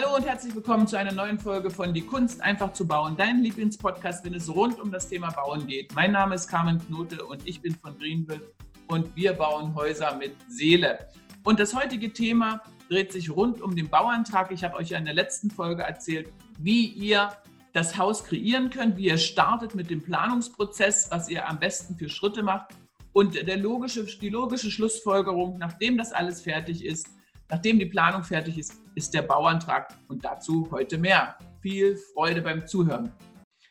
[0.00, 3.42] Hallo und herzlich willkommen zu einer neuen Folge von Die Kunst einfach zu bauen, dein
[3.42, 5.92] Lieblingspodcast, wenn es rund um das Thema Bauen geht.
[5.92, 8.52] Mein Name ist Carmen Knote und ich bin von Greenville
[8.86, 11.08] und wir bauen Häuser mit Seele.
[11.42, 14.52] Und das heutige Thema dreht sich rund um den Bauantrag.
[14.52, 16.28] Ich habe euch ja in der letzten Folge erzählt,
[16.60, 17.32] wie ihr
[17.72, 22.08] das Haus kreieren könnt, wie ihr startet mit dem Planungsprozess, was ihr am besten für
[22.08, 22.70] Schritte macht.
[23.12, 27.08] Und der logische, die logische Schlussfolgerung, nachdem das alles fertig ist,
[27.48, 29.94] nachdem die Planung fertig ist, ist der Bauantrag.
[30.08, 31.38] Und dazu heute mehr.
[31.60, 33.12] Viel Freude beim Zuhören.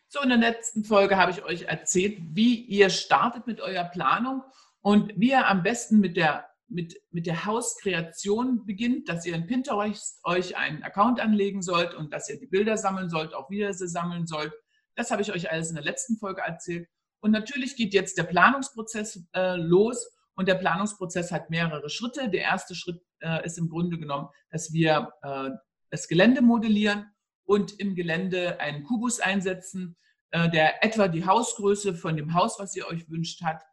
[0.09, 4.41] So, in der letzten Folge habe ich euch erzählt, wie ihr startet mit eurer Planung
[4.81, 9.47] und wie ihr am besten mit der, mit, mit der Hauskreation beginnt, dass ihr in
[9.47, 13.73] Pinterest euch einen Account anlegen sollt und dass ihr die Bilder sammeln sollt, auch wieder
[13.73, 14.53] sie sammeln sollt.
[14.95, 16.87] Das habe ich euch alles in der letzten Folge erzählt.
[17.19, 22.29] Und natürlich geht jetzt der Planungsprozess äh, los und der Planungsprozess hat mehrere Schritte.
[22.29, 25.49] Der erste Schritt äh, ist im Grunde genommen, dass wir äh,
[25.89, 27.07] das Gelände modellieren
[27.43, 29.97] und im Gelände einen Kubus einsetzen,
[30.29, 33.63] äh, der etwa die Hausgröße von dem Haus, was ihr euch wünscht, hat,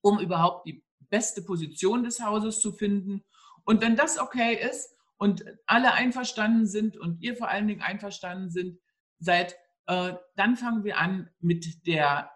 [0.00, 3.24] um überhaupt die beste Position des Hauses zu finden.
[3.64, 8.50] Und wenn das okay ist und alle einverstanden sind und ihr vor allen Dingen einverstanden
[8.50, 8.78] sind,
[9.18, 12.30] seid, äh, dann fangen wir an mit der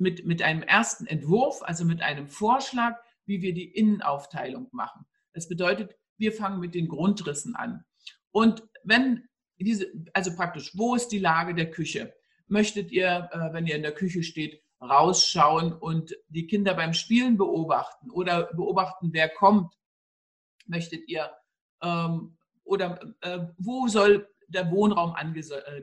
[0.00, 5.06] mit, mit einem ersten Entwurf, also mit einem Vorschlag, wie wir die Innenaufteilung machen.
[5.32, 7.84] Das bedeutet, wir fangen mit den Grundrissen an.
[8.32, 9.28] Und wenn
[9.58, 12.14] diese, also praktisch, wo ist die Lage der Küche?
[12.46, 17.36] Möchtet ihr, äh, wenn ihr in der Küche steht, rausschauen und die Kinder beim Spielen
[17.36, 19.74] beobachten oder beobachten, wer kommt?
[20.66, 21.30] Möchtet ihr,
[21.82, 25.82] ähm, oder äh, wo soll der Wohnraum äh,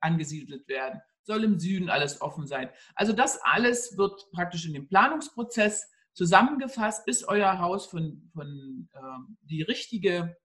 [0.00, 1.00] angesiedelt werden?
[1.28, 2.70] soll im Süden alles offen sein.
[2.94, 8.98] Also das alles wird praktisch in dem Planungsprozess zusammengefasst, bis euer Haus von, von äh,
[9.42, 10.36] die richtige,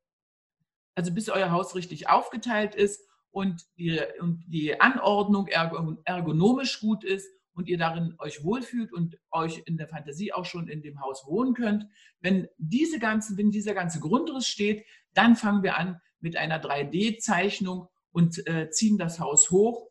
[0.93, 7.27] also bis euer Haus richtig aufgeteilt ist und die, und die Anordnung ergonomisch gut ist
[7.53, 11.25] und ihr darin euch wohlfühlt und euch in der Fantasie auch schon in dem Haus
[11.25, 11.87] wohnen könnt.
[12.19, 17.87] Wenn diese ganzen, wenn dieser ganze Grundriss steht, dann fangen wir an mit einer 3D-Zeichnung
[18.13, 19.89] und äh, ziehen das Haus hoch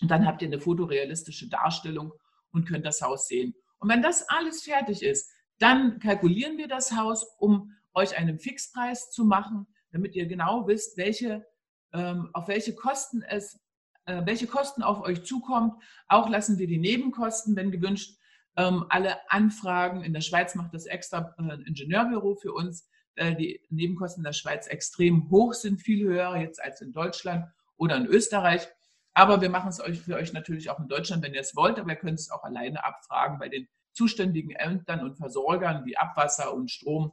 [0.00, 2.12] und dann habt ihr eine fotorealistische Darstellung
[2.52, 3.54] und könnt das Haus sehen.
[3.78, 9.10] Und wenn das alles fertig ist, dann kalkulieren wir das Haus, um euch einen Fixpreis
[9.10, 11.46] zu machen, damit ihr genau wisst, welche,
[11.92, 13.60] ähm, auf welche Kosten es,
[14.06, 15.74] äh, welche Kosten auf euch zukommt.
[16.08, 18.18] Auch lassen wir die Nebenkosten, wenn gewünscht,
[18.56, 20.02] ähm, alle Anfragen.
[20.02, 22.88] In der Schweiz macht das extra ein äh, Ingenieurbüro für uns.
[23.16, 27.46] Äh, die Nebenkosten in der Schweiz extrem hoch sind, viel höher jetzt als in Deutschland
[27.76, 28.66] oder in Österreich.
[29.12, 31.78] Aber wir machen es euch für euch natürlich auch in Deutschland, wenn ihr es wollt,
[31.78, 36.52] aber ihr könnt es auch alleine abfragen bei den zuständigen Ämtern und Versorgern wie Abwasser
[36.52, 37.12] und Strom,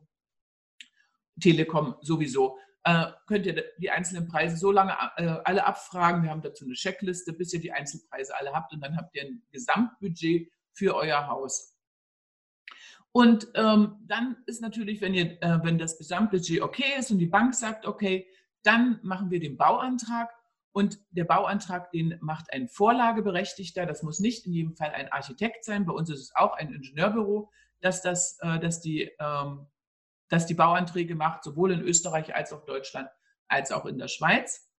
[1.39, 2.57] Telekom sowieso.
[2.83, 6.23] Äh, könnt ihr die einzelnen Preise so lange äh, alle abfragen.
[6.23, 9.21] Wir haben dazu eine Checkliste, bis ihr die Einzelpreise alle habt und dann habt ihr
[9.21, 11.77] ein Gesamtbudget für euer Haus.
[13.13, 17.25] Und ähm, dann ist natürlich, wenn, ihr, äh, wenn das Gesamtbudget okay ist und die
[17.25, 18.27] Bank sagt, okay,
[18.63, 20.29] dann machen wir den Bauantrag
[20.71, 23.85] und der Bauantrag, den macht ein Vorlageberechtigter.
[23.85, 25.85] Das muss nicht in jedem Fall ein Architekt sein.
[25.85, 27.51] Bei uns ist es auch ein Ingenieurbüro,
[27.81, 29.67] das, das, äh, das, die, ähm,
[30.29, 33.09] das die Bauanträge macht, sowohl in Österreich als auch Deutschland
[33.51, 34.69] als auch in der Schweiz.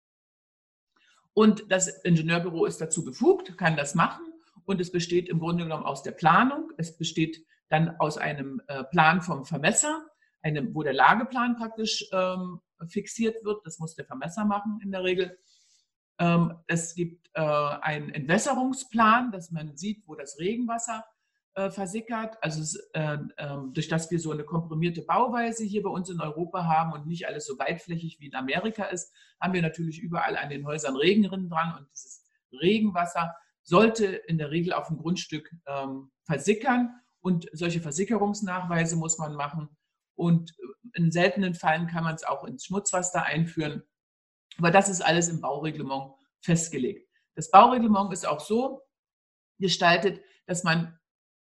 [1.35, 4.25] Und das Ingenieurbüro ist dazu befugt, kann das machen.
[4.65, 6.71] Und es besteht im Grunde genommen aus der Planung.
[6.77, 10.05] Es besteht dann aus einem äh, Plan vom Vermesser,
[10.43, 13.65] einem, wo der Lageplan praktisch ähm, fixiert wird.
[13.65, 15.39] Das muss der Vermesser machen in der Regel.
[16.19, 21.03] Ähm, es gibt äh, einen Entwässerungsplan, dass man sieht, wo das Regenwasser
[21.55, 22.37] äh, versickert.
[22.43, 26.67] Also äh, ähm, durch das wir so eine komprimierte Bauweise hier bei uns in Europa
[26.67, 30.51] haben und nicht alles so weitflächig wie in Amerika ist, haben wir natürlich überall an
[30.51, 36.11] den Häusern Regenrinnen dran und dieses Regenwasser sollte in der Regel auf dem Grundstück ähm,
[36.25, 39.69] versickern und solche Versickerungsnachweise muss man machen.
[40.15, 40.55] Und
[40.95, 43.83] in seltenen Fällen kann man es auch ins Schmutzwasser einführen.
[44.59, 47.09] Aber das ist alles im Baureglement festgelegt.
[47.35, 48.83] Das Baureglement ist auch so
[49.59, 50.99] gestaltet, dass man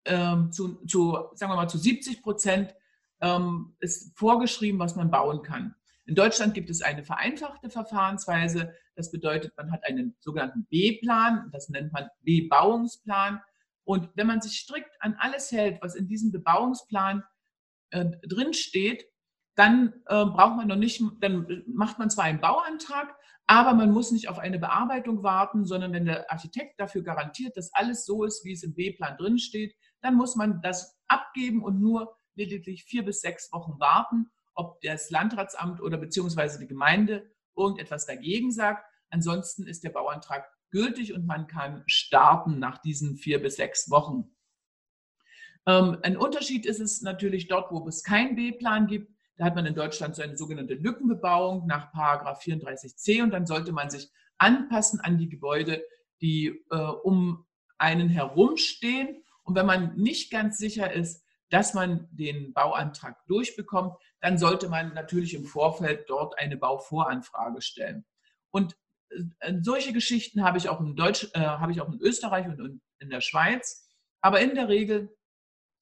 [0.05, 2.75] ähm, zu, zu, sagen wir mal, zu 70 Prozent
[3.21, 5.75] ähm, ist vorgeschrieben, was man bauen kann.
[6.05, 8.75] In Deutschland gibt es eine vereinfachte Verfahrensweise.
[8.95, 13.41] Das bedeutet, man hat einen sogenannten B-Plan, das nennt man Bebauungsplan.
[13.85, 17.23] Und wenn man sich strikt an alles hält, was in diesem Bebauungsplan
[17.91, 19.05] äh, drinsteht,
[19.57, 23.15] dann äh, braucht man noch nicht, dann macht man zwar einen Bauantrag,
[23.47, 27.73] aber man muss nicht auf eine Bearbeitung warten, sondern wenn der Architekt dafür garantiert, dass
[27.75, 31.79] alles so ist, wie es im B-Plan drin steht, dann muss man das abgeben und
[31.79, 38.07] nur lediglich vier bis sechs Wochen warten, ob das Landratsamt oder beziehungsweise die Gemeinde irgendetwas
[38.07, 38.87] dagegen sagt.
[39.11, 44.35] Ansonsten ist der Bauantrag gültig und man kann starten nach diesen vier bis sechs Wochen.
[45.67, 49.15] Ähm, ein Unterschied ist es natürlich dort, wo es keinen B-Plan gibt.
[49.37, 53.73] Da hat man in Deutschland so eine sogenannte Lückenbebauung nach Paragraph 34c und dann sollte
[53.73, 55.85] man sich anpassen an die Gebäude,
[56.21, 57.47] die äh, um
[57.79, 59.23] einen herumstehen.
[59.45, 64.93] Und wenn man nicht ganz sicher ist, dass man den Bauantrag durchbekommt, dann sollte man
[64.93, 68.05] natürlich im Vorfeld dort eine Bauvoranfrage stellen.
[68.51, 68.77] Und
[69.61, 73.11] solche Geschichten habe ich auch in Deutsch, äh, habe ich auch in Österreich und in
[73.11, 73.89] der Schweiz.
[74.21, 75.15] Aber in der Regel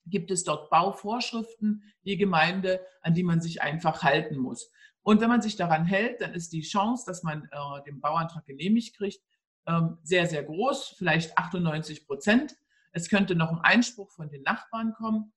[0.06, 4.70] gibt es dort Bauvorschriften, die Gemeinde, an die man sich einfach halten muss.
[5.02, 8.44] Und wenn man sich daran hält, dann ist die Chance, dass man äh, den Bauantrag
[8.46, 9.20] genehmigt kriegt,
[9.66, 12.56] ähm, sehr, sehr groß, vielleicht 98 Prozent.
[12.92, 15.32] Es könnte noch ein Einspruch von den Nachbarn kommen.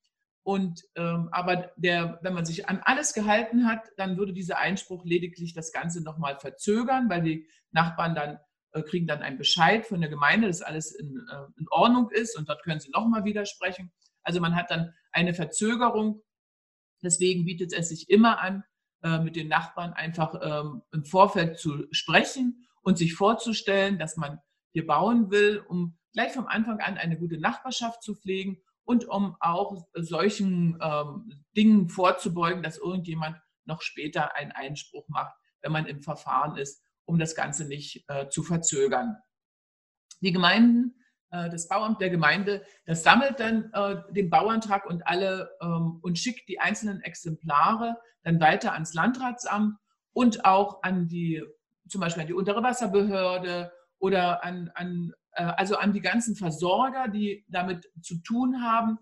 [0.46, 5.04] Und ähm, aber der, wenn man sich an alles gehalten hat, dann würde dieser Einspruch
[5.04, 8.38] lediglich das Ganze nochmal verzögern, weil die Nachbarn dann
[8.74, 12.38] äh, kriegen dann einen Bescheid von der Gemeinde, dass alles in, äh, in Ordnung ist
[12.38, 13.92] und dort können sie nochmal widersprechen.
[14.22, 16.22] Also man hat dann eine Verzögerung.
[17.02, 18.64] Deswegen bietet es sich immer an,
[19.02, 24.38] äh, mit den Nachbarn einfach ähm, im Vorfeld zu sprechen und sich vorzustellen, dass man
[24.74, 29.36] hier bauen will, um gleich vom Anfang an eine gute Nachbarschaft zu pflegen und um
[29.40, 36.02] auch solchen ähm, Dingen vorzubeugen, dass irgendjemand noch später einen Einspruch macht, wenn man im
[36.02, 39.18] Verfahren ist, um das Ganze nicht äh, zu verzögern.
[40.22, 40.96] Die Gemeinden,
[41.32, 46.20] äh, das Bauamt der Gemeinde, das sammelt dann äh, den Bauantrag und alle ähm, und
[46.20, 49.78] schickt die einzelnen Exemplare dann weiter ans Landratsamt
[50.14, 51.44] und auch an die,
[51.88, 57.46] zum Beispiel an die untere Wasserbehörde oder an, an also an die ganzen Versorger, die
[57.50, 59.00] damit zu tun haben,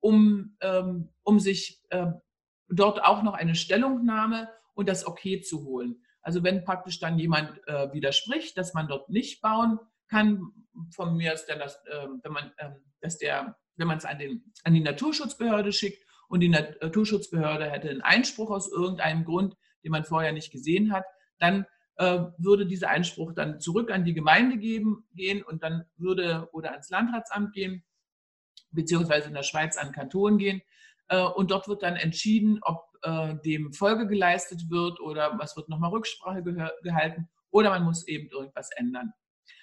[0.00, 2.06] um, ähm, um sich äh,
[2.68, 6.02] dort auch noch eine Stellungnahme und das Okay zu holen.
[6.22, 9.78] Also wenn praktisch dann jemand äh, widerspricht, dass man dort nicht bauen
[10.08, 10.52] kann,
[10.90, 14.18] von mir ist dann das, äh, wenn man, äh, dass der, wenn man es an,
[14.18, 19.92] den, an die Naturschutzbehörde schickt und die Naturschutzbehörde hätte einen Einspruch aus irgendeinem Grund, den
[19.92, 21.04] man vorher nicht gesehen hat,
[21.38, 21.66] dann äh,
[21.98, 26.90] würde dieser Einspruch dann zurück an die Gemeinde geben, gehen und dann würde oder ans
[26.90, 27.84] Landratsamt gehen,
[28.70, 30.60] beziehungsweise in der Schweiz an Kanton gehen.
[31.08, 35.68] Äh, und dort wird dann entschieden, ob äh, dem Folge geleistet wird oder was wird
[35.68, 36.42] nochmal Rücksprache
[36.82, 39.12] gehalten oder man muss eben irgendwas ändern.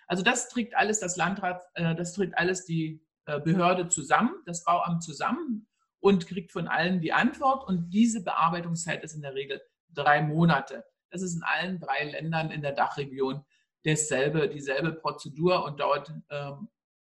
[0.08, 5.68] Also das trägt alles das Landrat, das trägt alles die Behörde zusammen, das Bauamt zusammen
[6.00, 7.66] und kriegt von allen die Antwort.
[7.68, 9.62] Und diese Bearbeitungszeit ist in der Regel
[9.94, 10.84] drei Monate.
[11.14, 13.46] Das ist in allen drei Ländern in der Dachregion
[13.86, 16.70] dasselbe, dieselbe Prozedur und dauert ähm,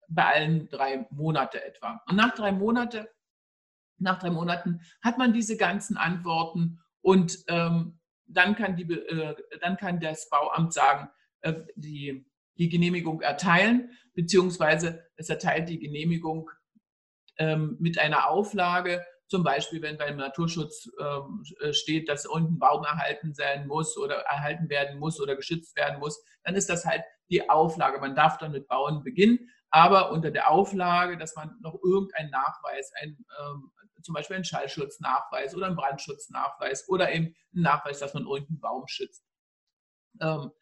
[0.09, 2.03] bei allen drei Monate etwa.
[2.09, 3.09] Und nach drei Monate,
[3.99, 9.77] nach drei Monaten hat man diese ganzen Antworten und ähm, dann, kann die, äh, dann
[9.77, 11.09] kann das Bauamt sagen,
[11.43, 12.27] äh, die,
[12.59, 16.51] die Genehmigung erteilen, beziehungsweise es erteilt die Genehmigung
[17.39, 22.85] ähm, mit einer Auflage, zum Beispiel, wenn beim Naturschutz ähm, äh, steht, dass unten Baum
[22.85, 27.03] erhalten sein muss oder erhalten werden muss oder geschützt werden muss, dann ist das halt
[27.31, 27.99] die Auflage.
[28.01, 32.93] Man darf dann mit Bauen beginnen, aber unter der Auflage, dass man noch irgendeinen Nachweis,
[33.01, 33.73] ein, ähm,
[34.03, 38.87] zum Beispiel einen Schallschutznachweis oder einen Brandschutznachweis oder eben einen Nachweis, dass man irgendeinen Baum
[38.87, 39.25] schützt,
[40.21, 40.53] ähm,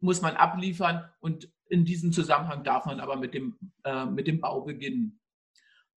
[0.00, 4.40] muss man abliefern und in diesem Zusammenhang darf man aber mit dem, äh, mit dem
[4.40, 5.20] Bau beginnen.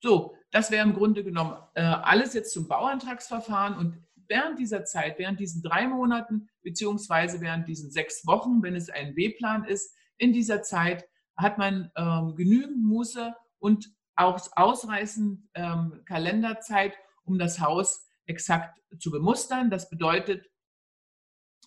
[0.02, 5.20] So, das wäre im Grunde genommen äh, alles jetzt zum Bauantragsverfahren und während dieser Zeit,
[5.20, 10.34] während diesen drei Monaten beziehungsweise während diesen sechs Wochen, wenn es ein B-Plan ist, in
[10.34, 16.94] dieser Zeit hat man ähm, genügend Muße und auch ausreichend ähm, Kalenderzeit,
[17.24, 19.70] um das Haus exakt zu bemustern.
[19.70, 20.50] Das bedeutet,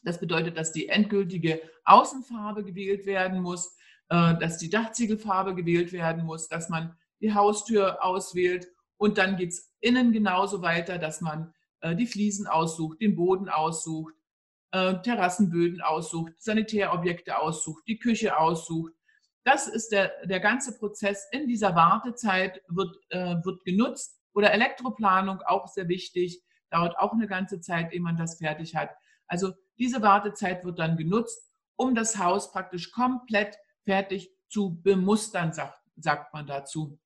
[0.03, 3.77] das bedeutet, dass die endgültige Außenfarbe gewählt werden muss,
[4.09, 9.49] äh, dass die Dachziegelfarbe gewählt werden muss, dass man die Haustür auswählt und dann geht
[9.51, 14.15] es innen genauso weiter, dass man äh, die Fliesen aussucht, den Boden aussucht,
[14.73, 18.93] äh, Terrassenböden aussucht, Sanitärobjekte aussucht, die Küche aussucht.
[19.43, 21.27] Das ist der, der ganze Prozess.
[21.33, 26.43] In dieser Wartezeit wird, äh, wird genutzt oder Elektroplanung auch sehr wichtig.
[26.71, 28.91] Dauert auch eine ganze Zeit, ehe man das fertig hat.
[29.27, 35.81] Also diese Wartezeit wird dann genutzt, um das Haus praktisch komplett fertig zu bemustern, sagt,
[35.97, 36.99] sagt man dazu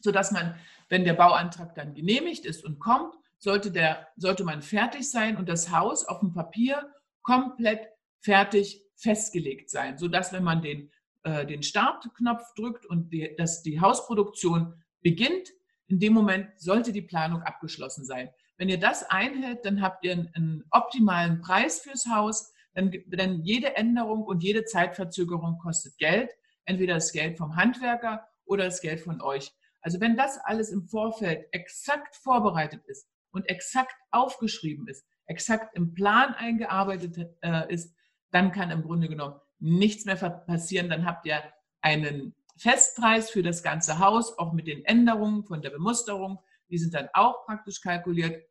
[0.00, 0.54] sodass man,
[0.88, 5.48] wenn der Bauantrag dann genehmigt ist und kommt, sollte, der, sollte man fertig sein und
[5.48, 6.92] das Haus auf dem Papier
[7.22, 7.88] komplett
[8.20, 10.90] fertig festgelegt sein, sodass, wenn man den,
[11.22, 15.48] äh, den Startknopf drückt und die, dass die Hausproduktion beginnt,
[15.86, 18.30] in dem Moment sollte die Planung abgeschlossen sein.
[18.58, 23.42] Wenn ihr das einhält, dann habt ihr einen, einen optimalen Preis fürs Haus, Denn, denn
[23.42, 26.30] jede Änderung und jede Zeitverzögerung kostet Geld,
[26.66, 29.52] entweder das Geld vom Handwerker oder das Geld von euch.
[29.82, 35.94] Also wenn das alles im Vorfeld exakt vorbereitet ist und exakt aufgeschrieben ist, exakt im
[35.94, 37.94] Plan eingearbeitet äh, ist,
[38.30, 40.88] dann kann im Grunde genommen nichts mehr passieren.
[40.90, 41.42] Dann habt ihr
[41.80, 46.40] einen Festpreis für das ganze Haus, auch mit den Änderungen von der Bemusterung.
[46.68, 48.44] Die sind dann auch praktisch kalkuliert.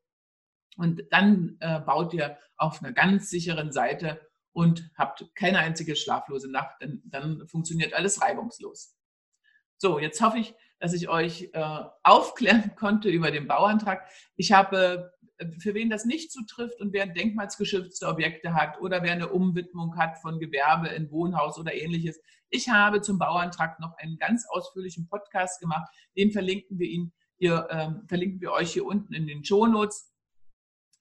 [0.78, 4.20] Und dann äh, baut ihr auf einer ganz sicheren Seite
[4.52, 8.96] und habt keine einzige schlaflose Nacht, denn dann funktioniert alles reibungslos.
[9.82, 14.06] So, jetzt hoffe ich, dass ich euch äh, aufklären konnte über den Bauantrag.
[14.36, 19.14] Ich habe, äh, für wen das nicht zutrifft und wer denkmalsgeschützte Objekte hat oder wer
[19.14, 22.20] eine Umwidmung hat von Gewerbe in Wohnhaus oder ähnliches,
[22.50, 25.90] ich habe zum Bauantrag noch einen ganz ausführlichen Podcast gemacht.
[26.18, 30.14] Den verlinken wir Ihnen hier, äh, verlinken wir euch hier unten in den Shownotes.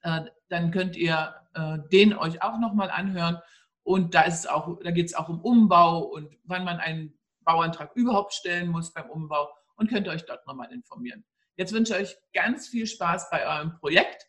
[0.03, 3.39] Äh, dann könnt ihr äh, den euch auch nochmal anhören.
[3.83, 7.18] Und da, da geht es auch um Umbau und wann man einen
[7.49, 11.25] Bauantrag überhaupt stellen muss beim Umbau und könnt euch dort nochmal informieren.
[11.57, 14.27] Jetzt wünsche ich euch ganz viel Spaß bei eurem Projekt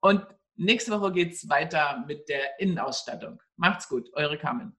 [0.00, 3.42] und nächste Woche geht es weiter mit der Innenausstattung.
[3.56, 4.74] Macht's gut, eure Carmen.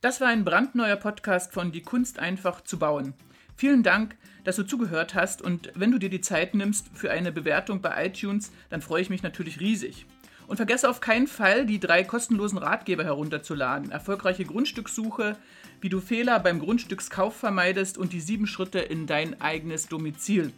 [0.00, 3.14] Das war ein brandneuer Podcast von Die Kunst einfach zu bauen.
[3.56, 7.30] Vielen Dank, dass du zugehört hast und wenn du dir die Zeit nimmst für eine
[7.30, 10.04] Bewertung bei iTunes, dann freue ich mich natürlich riesig.
[10.46, 13.90] Und vergesse auf keinen Fall, die drei kostenlosen Ratgeber herunterzuladen.
[13.90, 15.36] Erfolgreiche Grundstückssuche,
[15.80, 20.52] wie du Fehler beim Grundstückskauf vermeidest und die sieben Schritte in dein eigenes Domizil.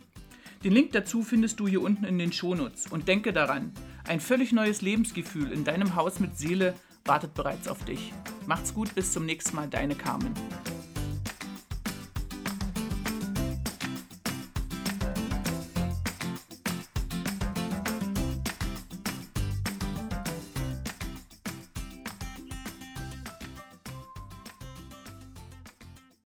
[0.65, 2.87] Den Link dazu findest du hier unten in den Shownotes.
[2.89, 3.73] Und denke daran,
[4.09, 6.75] ein völlig neues Lebensgefühl in deinem Haus mit Seele
[7.05, 8.13] wartet bereits auf dich.
[8.47, 10.35] Macht's gut, bis zum nächsten Mal, deine Carmen.